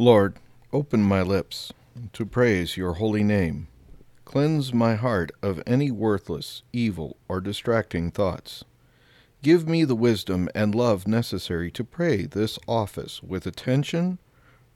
[0.00, 0.36] Lord,
[0.72, 1.74] open my lips
[2.14, 3.68] to praise your holy name.
[4.24, 8.64] Cleanse my heart of any worthless, evil, or distracting thoughts.
[9.42, 14.16] Give me the wisdom and love necessary to pray this office with attention,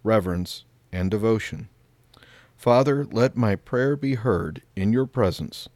[0.02, 1.70] reverence, and devotion.
[2.58, 5.70] Father, let my prayer be heard in your presence,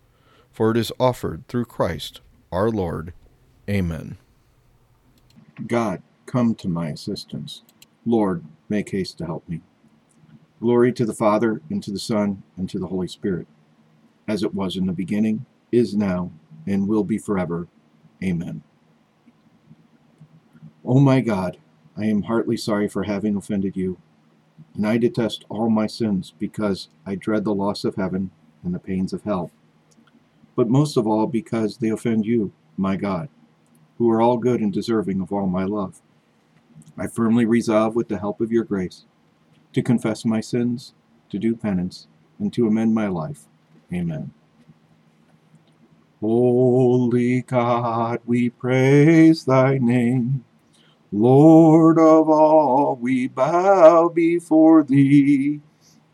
[0.53, 2.21] for it is offered through Christ
[2.53, 3.15] our Lord.
[3.67, 4.19] Amen.
[5.67, 7.63] God, come to my assistance.
[8.07, 9.61] Lord, make haste to help me.
[10.61, 13.47] Glory to the Father, and to the Son, and to the Holy Spirit,
[14.27, 16.31] as it was in the beginning, is now,
[16.67, 17.69] and will be forever.
[18.23, 18.63] Amen.
[20.85, 21.59] O oh my God,
[21.97, 23.99] I am heartily sorry for having offended you,
[24.75, 28.31] and I detest all my sins because I dread the loss of heaven
[28.65, 29.51] and the pains of hell,
[30.57, 33.29] but most of all because they offend you, my God,
[33.99, 36.01] who are all good and deserving of all my love.
[36.99, 39.05] I firmly resolve, with the help of your grace,
[39.73, 40.95] to confess my sins,
[41.31, 43.47] to do penance, and to amend my life.
[43.93, 44.33] Amen.
[46.21, 50.45] Holy God, we praise thy name.
[51.13, 55.61] Lord of all, we bow before thee.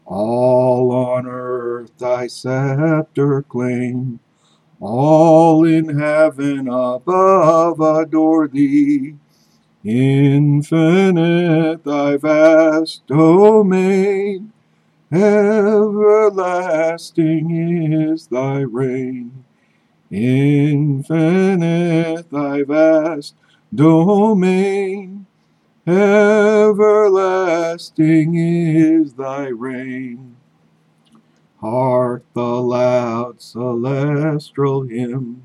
[0.05, 4.21] All on earth thy scepter claim.
[4.81, 9.15] All in heaven above adore thee.
[9.87, 14.51] Infinite thy vast domain,
[15.13, 15.91] everlasting
[17.93, 19.45] is thy reign.
[20.11, 21.11] Infinite
[22.31, 23.35] thy vast
[23.75, 25.27] domain,
[25.87, 26.75] everlasting
[28.37, 30.37] is thy reign.
[31.61, 35.45] Hark the loud celestial hymn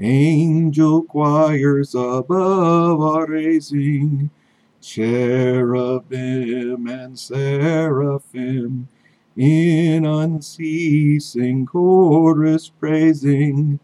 [0.00, 4.30] Angel choirs above are raising,
[4.80, 6.06] cherubim
[6.86, 8.86] and seraphim
[9.36, 13.80] in unceasing chorus praising.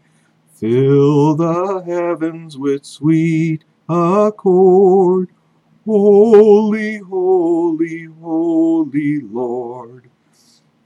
[0.53, 5.29] Fill the heavens with sweet accord.
[5.85, 10.09] Holy, holy, holy Lord.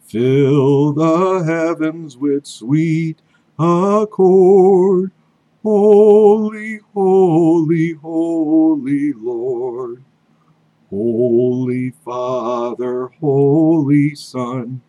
[0.01, 3.21] Fill the heavens with sweet
[3.59, 5.11] accord.
[5.63, 10.03] Holy, holy, holy Lord.
[10.89, 14.81] Holy Father, Holy Son,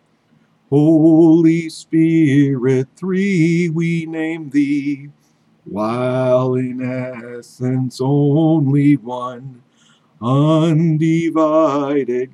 [0.69, 5.09] Holy Spirit, three we name thee,
[5.65, 9.61] while in essence only one.
[10.21, 11.35] Undivided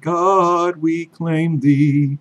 [0.02, 2.20] God, we claim thee,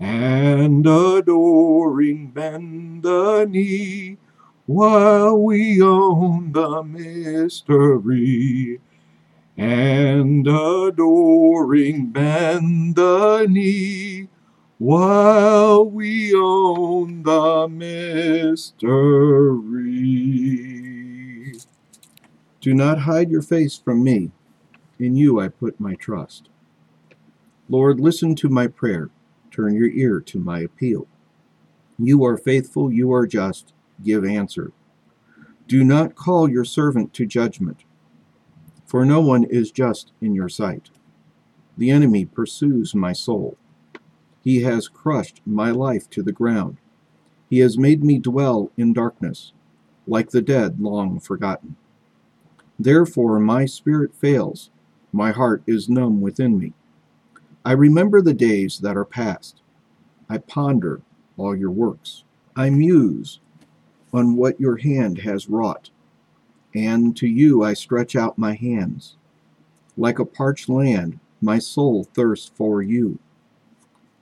[0.00, 4.16] and adoring bend the knee
[4.68, 8.78] while we own the mystery
[9.56, 14.28] and adoring bend the knee
[14.76, 18.76] while we own the mystery.
[22.60, 24.32] Do not hide your face from me.
[24.98, 26.50] In you I put my trust.
[27.70, 29.08] Lord, listen to my prayer.
[29.50, 31.06] Turn your ear to my appeal.
[31.98, 34.72] You are faithful, you are just give answer.
[35.66, 37.84] Do not call your servant to judgment,
[38.86, 40.90] for no one is just in your sight.
[41.76, 43.56] The enemy pursues my soul.
[44.42, 46.78] He has crushed my life to the ground.
[47.50, 49.52] He has made me dwell in darkness,
[50.06, 51.76] like the dead long forgotten.
[52.78, 54.70] Therefore my spirit fails,
[55.12, 56.72] my heart is numb within me.
[57.64, 59.60] I remember the days that are past.
[60.30, 61.02] I ponder
[61.36, 62.24] all your works.
[62.56, 63.40] I muse
[64.12, 65.90] on what your hand has wrought.
[66.74, 69.16] And to you I stretch out my hands.
[69.96, 73.18] Like a parched land, my soul thirsts for you.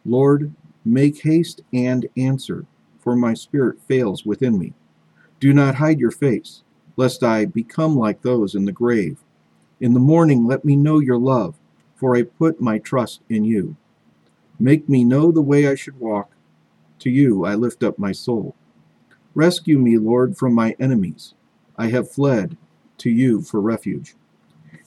[0.04, 0.54] Lord,
[0.84, 2.64] make haste and answer,
[3.00, 4.72] for my spirit fails within me.
[5.41, 6.62] Do not hide your face,
[6.97, 9.18] lest I become like those in the grave.
[9.80, 11.56] In the morning let me know your love,
[11.97, 13.77] for I put my trust in you.
[14.59, 16.30] Make me know the way I should walk.
[17.00, 18.54] To you I lift up my soul.
[19.36, 21.34] Rescue me, Lord, from my enemies.
[21.77, 22.56] I have fled
[22.97, 24.15] to you for refuge.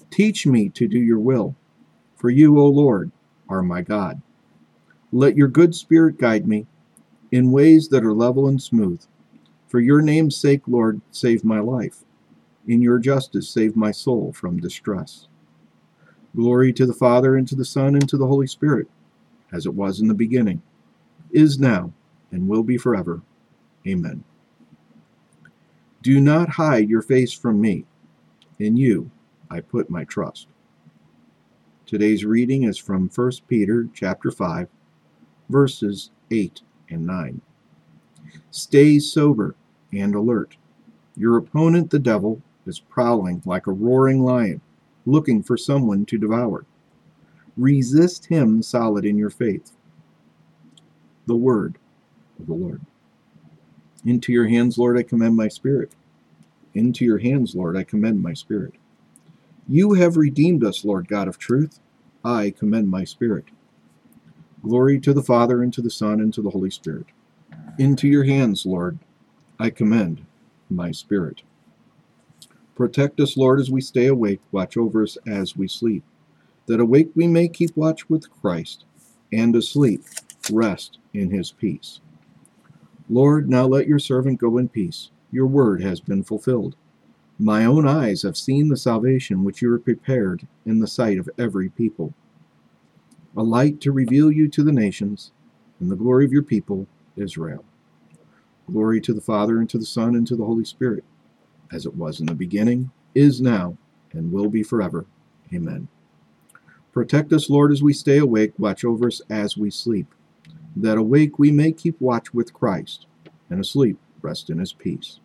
[0.09, 1.55] Teach me to do your will,
[2.15, 3.11] for you, O Lord,
[3.47, 4.23] are my God.
[5.11, 6.65] Let your good spirit guide me
[7.31, 9.03] in ways that are level and smooth.
[9.67, 12.03] For your name's sake, Lord, save my life.
[12.67, 15.27] In your justice, save my soul from distress.
[16.35, 18.87] Glory to the Father, and to the Son, and to the Holy Spirit,
[19.53, 20.63] as it was in the beginning,
[21.29, 21.93] is now,
[22.31, 23.21] and will be forever.
[23.87, 24.23] Amen.
[26.01, 27.85] Do not hide your face from me.
[28.57, 29.11] In you
[29.49, 30.47] I put my trust.
[31.85, 34.69] Today's reading is from 1 Peter chapter 5,
[35.49, 37.41] verses 8 and 9.
[38.51, 39.55] Stay sober
[39.91, 40.55] and alert.
[41.17, 44.61] Your opponent, the devil, is prowling like a roaring lion,
[45.05, 46.65] looking for someone to devour.
[47.57, 49.73] Resist him solid in your faith.
[51.25, 51.77] The word
[52.39, 52.81] of the Lord.
[54.05, 55.93] Into your hands, Lord, I commend my spirit.
[56.73, 58.75] Into your hands, Lord, I commend my spirit.
[59.67, 61.79] You have redeemed us, Lord God of truth.
[62.23, 63.45] I commend my spirit.
[64.63, 67.05] Glory to the Father, and to the Son, and to the Holy Spirit.
[67.77, 68.99] Into your hands, Lord,
[69.59, 70.25] I commend
[70.69, 71.43] my spirit.
[72.75, 74.39] Protect us, Lord, as we stay awake.
[74.51, 76.03] Watch over us as we sleep.
[76.67, 78.85] That awake we may keep watch with Christ,
[79.33, 80.03] and asleep
[80.51, 81.99] rest in his peace.
[83.09, 85.09] Lord, now let your servant go in peace.
[85.31, 86.75] Your word has been fulfilled.
[87.39, 91.29] My own eyes have seen the salvation which you have prepared in the sight of
[91.37, 92.13] every people.
[93.35, 95.31] A light to reveal you to the nations,
[95.79, 97.63] and the glory of your people, Israel.
[98.69, 101.03] Glory to the Father, and to the Son, and to the Holy Spirit,
[101.71, 103.77] as it was in the beginning, is now,
[104.11, 105.05] and will be forever.
[105.53, 105.87] Amen.
[106.91, 108.53] Protect us, Lord, as we stay awake.
[108.57, 110.13] Watch over us as we sleep.
[110.75, 113.05] That awake we may keep watch with Christ,
[113.49, 115.19] and asleep rest in his peace.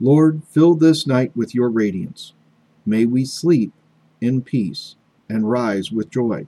[0.00, 2.32] Lord, fill this night with your radiance.
[2.84, 3.72] May we sleep
[4.20, 4.96] in peace
[5.28, 6.46] and rise with joy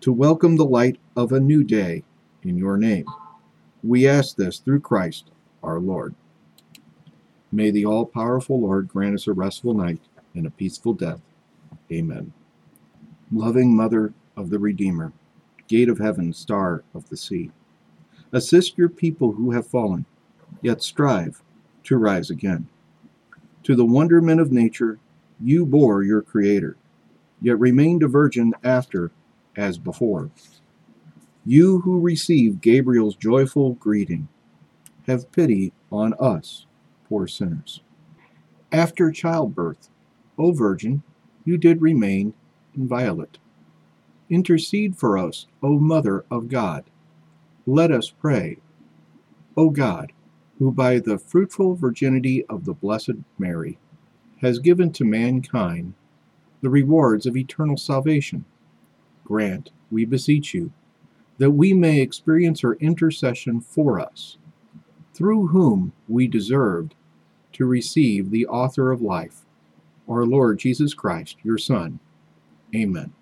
[0.00, 2.04] to welcome the light of a new day
[2.42, 3.04] in your name.
[3.82, 5.30] We ask this through Christ
[5.62, 6.14] our Lord.
[7.50, 10.00] May the all powerful Lord grant us a restful night
[10.34, 11.20] and a peaceful death.
[11.90, 12.32] Amen.
[13.32, 15.12] Loving Mother of the Redeemer,
[15.68, 17.50] Gate of heaven, Star of the sea,
[18.32, 20.04] assist your people who have fallen,
[20.62, 21.42] yet strive
[21.84, 22.68] to rise again.
[23.64, 24.98] To the wonderment of nature,
[25.40, 26.76] you bore your Creator,
[27.40, 29.12] yet remained a virgin after
[29.56, 30.30] as before.
[31.44, 34.28] You who receive Gabriel's joyful greeting,
[35.06, 36.66] have pity on us,
[37.08, 37.80] poor sinners.
[38.70, 39.88] After childbirth,
[40.38, 41.02] O Virgin,
[41.44, 42.34] you did remain
[42.74, 43.38] inviolate.
[44.30, 46.84] Intercede for us, O Mother of God.
[47.66, 48.58] Let us pray.
[49.56, 50.12] O God,
[50.58, 53.78] who by the fruitful virginity of the Blessed Mary
[54.40, 55.94] has given to mankind
[56.60, 58.44] the rewards of eternal salvation,
[59.24, 60.72] grant, we beseech you,
[61.38, 64.38] that we may experience her intercession for us,
[65.14, 66.94] through whom we deserved
[67.52, 69.44] to receive the author of life,
[70.08, 72.00] our Lord Jesus Christ, your Son.
[72.74, 73.12] Amen.